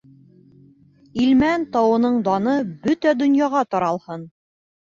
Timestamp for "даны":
2.31-2.57